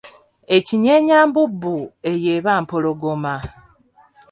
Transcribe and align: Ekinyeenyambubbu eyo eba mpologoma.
Ekinyeenyambubbu 0.55 1.75
eyo 2.11 2.29
eba 2.37 2.53
mpologoma. 2.63 3.35